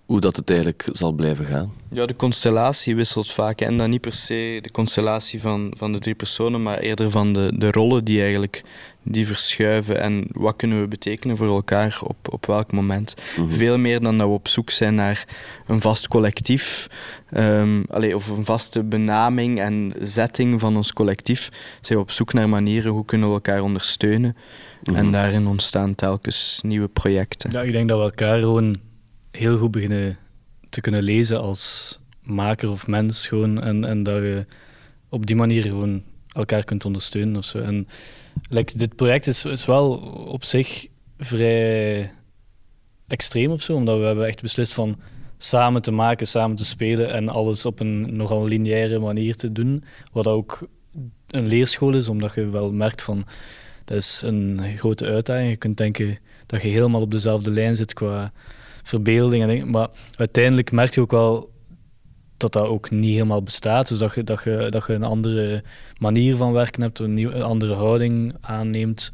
hoe 0.09 0.21
dat 0.21 0.37
het 0.37 0.51
eigenlijk 0.51 0.89
zal 0.93 1.13
blijven 1.13 1.45
gaan. 1.45 1.73
Ja, 1.91 2.07
de 2.07 2.17
constellatie 2.17 2.97
wisselt 2.97 3.33
vaak. 3.33 3.61
En 3.61 3.79
dan 3.79 3.91
niet 3.91 4.01
per 4.01 4.15
se 4.15 4.59
de 4.63 4.71
constellatie 4.71 5.41
van, 5.41 5.73
van 5.77 5.93
de 5.93 5.99
drie 5.99 6.15
personen, 6.15 6.63
maar 6.63 6.79
eerder 6.79 7.11
van 7.11 7.33
de, 7.33 7.53
de 7.55 7.71
rollen 7.71 8.05
die 8.05 8.21
eigenlijk 8.21 8.63
die 9.03 9.27
verschuiven. 9.27 10.01
En 10.01 10.27
wat 10.31 10.57
kunnen 10.57 10.81
we 10.81 10.87
betekenen 10.87 11.37
voor 11.37 11.47
elkaar 11.47 12.01
op, 12.05 12.17
op 12.31 12.47
welk 12.47 12.73
moment. 12.73 13.15
Veel 13.49 13.79
meer 13.79 14.01
dan 14.01 14.19
dat 14.19 14.27
we 14.27 14.33
op 14.33 14.49
zoek 14.49 14.71
zijn 14.71 14.95
naar 14.95 15.27
een 15.67 15.81
vast 15.81 16.09
collectief. 16.09 16.89
ehm, 17.31 17.83
allee, 17.91 18.15
of 18.15 18.29
een 18.29 18.45
vaste 18.45 18.83
benaming 18.83 19.61
en 19.61 19.93
zetting 20.01 20.61
van 20.61 20.77
ons 20.77 20.93
collectief. 20.93 21.49
Zijn 21.81 21.99
we 21.99 22.05
op 22.05 22.11
zoek 22.11 22.33
naar 22.33 22.49
manieren 22.49 22.93
hoe 22.93 23.05
kunnen 23.05 23.29
we 23.29 23.35
elkaar 23.35 23.63
ondersteunen. 23.63 24.37
En 24.83 25.13
daarin 25.13 25.47
ontstaan 25.47 25.95
telkens 25.95 26.61
nieuwe 26.63 26.89
projecten. 26.89 27.51
Ja, 27.51 27.63
ik 27.63 27.73
denk 27.73 27.89
dat 27.89 27.99
we 27.99 28.05
elkaar 28.05 28.39
gewoon 28.39 28.77
heel 29.31 29.59
goed 29.59 29.71
beginnen 29.71 30.17
te 30.69 30.81
kunnen 30.81 31.03
lezen 31.03 31.41
als 31.41 31.99
maker 32.23 32.71
of 32.71 32.87
mens. 32.87 33.27
Gewoon, 33.27 33.63
en, 33.63 33.85
en 33.85 34.03
dat 34.03 34.17
je 34.17 34.47
op 35.09 35.27
die 35.27 35.37
manier 35.37 35.63
gewoon 35.63 36.03
elkaar 36.29 36.65
kunt 36.65 36.85
ondersteunen. 36.85 37.37
Of 37.37 37.45
zo. 37.45 37.59
En 37.59 37.89
like, 38.51 38.79
dit 38.79 38.97
project 38.97 39.27
is, 39.27 39.45
is 39.45 39.65
wel 39.65 39.91
op 40.29 40.45
zich 40.45 40.87
vrij 41.19 42.11
extreem 43.07 43.51
of 43.51 43.63
zo, 43.63 43.75
omdat 43.75 43.99
we 43.99 44.05
hebben 44.05 44.27
echt 44.27 44.43
beslist 44.43 44.75
van 44.75 44.97
samen 45.39 45.83
te 45.83 45.91
maken, 45.91 46.27
samen 46.27 46.57
te 46.57 46.65
spelen 46.65 47.13
en 47.13 47.29
alles 47.29 47.67
op 47.67 47.81
een 47.81 48.17
nogal 48.17 48.47
lineaire 48.47 48.99
manier 48.99 49.35
te 49.35 49.53
doen. 49.53 49.85
Wat 50.13 50.27
ook 50.27 50.69
een 51.27 51.47
leerschool 51.47 51.95
is, 51.95 52.09
omdat 52.09 52.35
je 52.35 52.49
wel 52.49 52.73
merkt 52.73 53.03
van 53.03 53.27
dat 53.85 53.97
is 53.97 54.23
een 54.25 54.61
grote 54.77 55.05
uitdaging. 55.05 55.51
Je 55.51 55.57
kunt 55.57 55.77
denken 55.77 56.19
dat 56.47 56.63
je 56.63 56.69
helemaal 56.69 57.01
op 57.01 57.11
dezelfde 57.11 57.51
lijn 57.51 57.77
zit 57.77 57.93
qua 57.95 58.33
verbeelding. 58.89 59.43
En 59.43 59.49
dingen, 59.49 59.71
maar 59.71 59.89
uiteindelijk 60.17 60.73
merk 60.73 60.95
je 60.95 61.01
ook 61.01 61.11
wel 61.11 61.51
dat 62.37 62.53
dat 62.53 62.67
ook 62.67 62.91
niet 62.91 63.13
helemaal 63.13 63.43
bestaat. 63.43 63.89
Dus 63.89 63.99
dat 63.99 64.15
je, 64.15 64.25
dat 64.25 64.43
je, 64.45 64.67
dat 64.71 64.85
je 64.87 64.93
een 64.93 65.03
andere 65.03 65.63
manier 65.99 66.37
van 66.37 66.53
werken 66.53 66.83
hebt, 66.83 66.99
een, 66.99 67.15
nieuw, 67.15 67.31
een 67.31 67.43
andere 67.43 67.75
houding 67.75 68.35
aanneemt. 68.41 69.13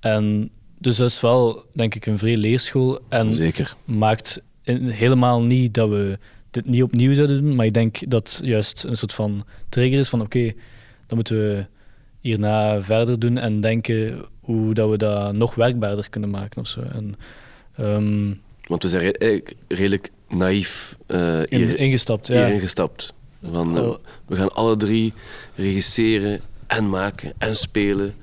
En 0.00 0.50
dus 0.78 0.96
dat 0.96 1.08
is 1.08 1.20
wel, 1.20 1.64
denk 1.72 1.94
ik, 1.94 2.06
een 2.06 2.18
vrij 2.18 2.36
leerschool. 2.36 3.00
En 3.08 3.34
Zeker. 3.34 3.76
maakt 3.84 4.42
in- 4.62 4.88
helemaal 4.88 5.42
niet 5.42 5.74
dat 5.74 5.88
we 5.88 6.18
dit 6.50 6.66
niet 6.66 6.82
opnieuw 6.82 7.14
zouden 7.14 7.44
doen, 7.44 7.54
maar 7.56 7.66
ik 7.66 7.74
denk 7.74 8.10
dat 8.10 8.40
juist 8.44 8.84
een 8.84 8.96
soort 8.96 9.12
van 9.12 9.44
trigger 9.68 9.98
is 9.98 10.08
van 10.08 10.20
oké, 10.20 10.52
dan 11.06 11.16
moeten 11.16 11.36
we 11.36 11.66
hierna 12.20 12.82
verder 12.82 13.18
doen 13.18 13.38
en 13.38 13.60
denken 13.60 14.24
hoe 14.40 14.74
dat 14.74 14.90
we 14.90 14.96
dat 14.96 15.32
nog 15.32 15.54
werkbaarder 15.54 16.10
kunnen 16.10 16.30
maken 16.30 16.60
of 16.60 16.66
zo. 16.66 16.80
En, 16.80 17.14
ehm, 17.76 18.32
Want 18.68 18.82
we 18.82 18.88
zijn 18.88 19.02
eigenlijk 19.02 19.54
redelijk 19.68 20.10
naïef 20.28 20.96
eh, 21.06 21.38
in- 21.38 21.46
hier, 21.58 21.78
ingestapt, 21.78 22.26
ja. 22.26 22.34
hierin 22.44 22.60
gestapt. 22.60 23.12
Van, 23.52 23.76
eh, 23.76 23.90
we 24.26 24.36
gaan 24.36 24.52
alle 24.52 24.76
drie 24.76 25.12
regisseren 25.54 26.40
en 26.66 26.88
maken 26.88 27.32
en 27.38 27.56
spelen. 27.56 28.14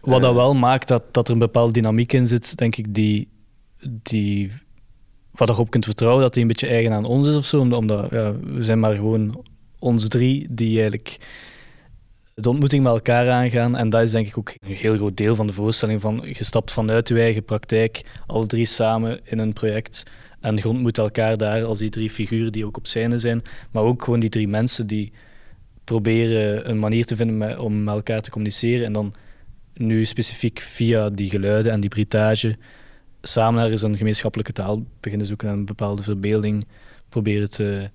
Wat 0.00 0.20
dat 0.20 0.30
Eh, 0.30 0.36
wel 0.36 0.54
maakt 0.54 0.88
dat, 0.88 1.02
dat 1.10 1.26
er 1.28 1.32
een 1.32 1.38
bepaalde 1.40 1.72
dynamiek 1.72 2.12
in 2.12 2.26
zit, 2.26 2.56
denk 2.56 2.76
ik, 2.76 2.94
die, 2.94 3.28
die 4.02 4.50
wat 5.30 5.48
je 5.48 5.58
op 5.58 5.70
kunt 5.70 5.84
vertrouwen, 5.84 6.22
dat 6.22 6.32
die 6.32 6.42
een 6.42 6.48
beetje 6.48 6.66
eigen 6.66 6.94
aan 6.96 7.04
ons 7.04 7.28
is 7.28 7.36
of 7.36 7.44
zo. 7.44 7.58
Omdat, 7.60 7.78
omdat 7.78 8.10
ja, 8.10 8.34
we 8.40 8.62
zijn 8.62 8.80
maar 8.80 8.94
gewoon 8.94 9.44
ons 9.78 10.08
drie 10.08 10.46
die 10.50 10.74
eigenlijk 10.78 11.16
de 12.34 12.48
ontmoeting 12.48 12.82
met 12.82 12.92
elkaar 12.92 13.30
aangaan. 13.30 13.76
En 13.76 13.88
dat 13.88 14.02
is 14.02 14.10
denk 14.10 14.26
ik 14.26 14.38
ook 14.38 14.48
een 14.60 14.74
heel 14.74 14.96
groot 14.96 15.16
deel 15.16 15.34
van 15.34 15.46
de 15.46 15.52
voorstelling. 15.52 16.00
Van, 16.00 16.22
je 16.32 16.44
stapt 16.44 16.70
vanuit 16.70 17.08
je 17.08 17.20
eigen 17.20 17.44
praktijk, 17.44 18.04
alle 18.26 18.46
drie 18.46 18.64
samen 18.64 19.20
in 19.24 19.38
een 19.38 19.52
project. 19.52 20.02
En 20.40 20.56
je 20.56 20.68
ontmoet 20.68 20.98
elkaar 20.98 21.36
daar 21.36 21.64
als 21.64 21.78
die 21.78 21.90
drie 21.90 22.10
figuren 22.10 22.52
die 22.52 22.66
ook 22.66 22.76
op 22.76 22.86
scène 22.86 23.18
zijn. 23.18 23.42
Maar 23.70 23.82
ook 23.82 24.04
gewoon 24.04 24.20
die 24.20 24.28
drie 24.28 24.48
mensen 24.48 24.86
die 24.86 25.12
proberen 25.84 26.70
een 26.70 26.78
manier 26.78 27.04
te 27.04 27.16
vinden 27.16 27.60
om 27.60 27.84
met 27.84 27.94
elkaar 27.94 28.20
te 28.20 28.30
communiceren. 28.30 28.86
En 28.86 28.92
dan 28.92 29.14
nu 29.74 30.04
specifiek 30.04 30.60
via 30.60 31.08
die 31.08 31.30
geluiden 31.30 31.72
en 31.72 31.80
die 31.80 31.90
britage 31.90 32.56
samen 33.22 33.62
ergens 33.62 33.82
een 33.82 33.96
gemeenschappelijke 33.96 34.52
taal 34.52 34.84
beginnen 35.00 35.26
zoeken 35.26 35.48
en 35.48 35.54
een 35.54 35.64
bepaalde 35.64 36.02
verbeelding 36.02 36.64
proberen 37.08 37.50
te 37.50 37.90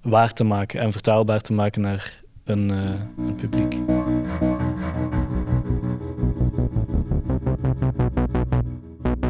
waar 0.00 0.32
te 0.32 0.44
maken 0.44 0.80
en 0.80 0.92
vertaalbaar 0.92 1.40
te 1.40 1.52
maken 1.52 1.80
naar 1.80 2.21
een, 2.44 2.70
eh, 2.70 3.26
een 3.26 3.34
publiek. 3.34 3.78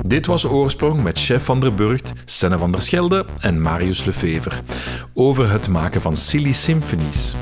Dit 0.07 0.26
was 0.26 0.47
Oorsprong 0.47 1.02
met 1.02 1.19
Chef 1.19 1.45
van 1.45 1.61
der 1.61 1.75
Burgt, 1.75 2.12
Senne 2.25 2.59
van 2.59 2.73
der 2.73 2.83
Schelde 2.83 3.26
en 3.38 3.61
Marius 3.61 4.04
Lefever. 4.04 4.61
Over 5.14 5.50
het 5.50 5.69
maken 5.69 6.00
van 6.00 6.16
silly 6.16 6.52
symphonies. 6.52 7.35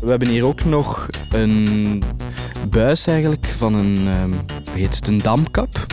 We 0.00 0.10
hebben 0.10 0.28
hier 0.28 0.46
ook 0.46 0.64
nog 0.64 1.08
een 1.30 2.02
buis 2.70 3.06
eigenlijk 3.06 3.46
van 3.56 3.74
een, 3.74 3.96
ehm, 4.06 4.30
hoe 4.30 4.80
heet 4.80 4.94
het, 4.94 5.08
een 5.08 5.18
damkap. 5.18 5.86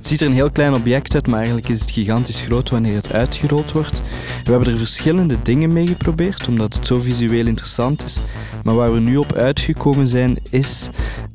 Het 0.00 0.08
ziet 0.08 0.20
er 0.20 0.26
een 0.26 0.32
heel 0.32 0.50
klein 0.50 0.74
object 0.74 1.14
uit, 1.14 1.26
maar 1.26 1.38
eigenlijk 1.38 1.68
is 1.68 1.80
het 1.80 1.90
gigantisch 1.90 2.40
groot 2.40 2.70
wanneer 2.70 2.94
het 2.94 3.12
uitgerold 3.12 3.72
wordt. 3.72 4.02
We 4.44 4.50
hebben 4.50 4.72
er 4.72 4.78
verschillende 4.78 5.42
dingen 5.42 5.72
mee 5.72 5.86
geprobeerd, 5.86 6.48
omdat 6.48 6.74
het 6.74 6.86
zo 6.86 6.98
visueel 6.98 7.46
interessant 7.46 8.04
is. 8.04 8.18
Maar 8.62 8.74
waar 8.74 8.92
we 8.92 9.00
nu 9.00 9.16
op 9.16 9.32
uitgekomen 9.32 10.08
zijn, 10.08 10.38
is 10.50 10.88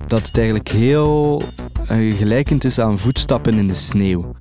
dat 0.08 0.28
het 0.28 0.38
eigenlijk 0.38 0.70
heel 0.70 1.42
eh, 1.88 2.18
gelijkend 2.18 2.64
is 2.64 2.80
aan 2.80 3.00
voetstappen 3.00 3.54
in 3.54 3.68
de 3.68 3.76
sneeuw. 3.76 4.36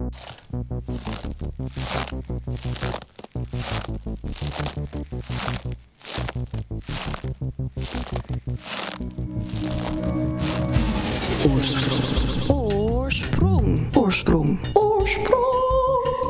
Oorsprong. 14.15 14.59
Oorsprong. 14.73 15.45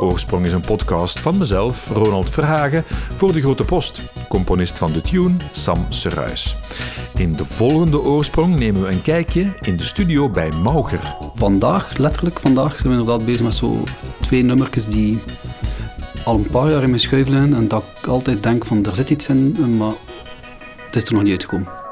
Oorsprong 0.01 0.47
is 0.47 0.53
een 0.53 0.61
podcast 0.61 1.19
van 1.19 1.39
mezelf, 1.39 1.89
Ronald 1.89 2.31
Verhagen, 2.31 2.85
voor 3.15 3.33
De 3.33 3.41
Grote 3.41 3.65
Post, 3.65 4.03
componist 4.29 4.79
van 4.79 4.93
de 4.93 5.01
tune 5.01 5.37
Sam 5.51 5.87
Seruis. 5.89 6.57
In 7.15 7.37
de 7.37 7.45
volgende 7.45 8.01
Oorsprong 8.01 8.59
nemen 8.59 8.83
we 8.83 8.89
een 8.89 9.03
kijkje 9.03 9.55
in 9.61 9.77
de 9.77 9.83
studio 9.83 10.29
bij 10.29 10.51
Mauger. 10.63 11.17
Vandaag, 11.33 11.97
letterlijk 11.97 12.41
vandaag, 12.41 12.79
zijn 12.79 12.93
we 12.93 12.99
inderdaad 12.99 13.27
bezig 13.27 13.43
met 13.43 13.55
zo 13.55 13.83
twee 14.21 14.43
nummertjes 14.43 14.87
die 14.87 15.23
al 16.25 16.35
een 16.35 16.51
paar 16.51 16.71
jaar 16.71 16.83
in 16.83 16.89
mijn 16.89 17.01
schuifelen 17.01 17.55
en 17.55 17.69
dat 17.69 17.85
ik 18.01 18.07
altijd 18.07 18.43
denk 18.43 18.65
van 18.65 18.85
er 18.85 18.95
zit 18.95 19.11
iets 19.11 19.29
in, 19.29 19.77
maar 19.77 19.95
het 20.87 20.97
is 20.97 21.05
er 21.05 21.13
nog 21.13 21.23
niet 21.23 21.33
uitgekomen. 21.33 21.84